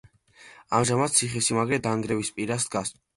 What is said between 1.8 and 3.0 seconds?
დანგრევის პირას დგას.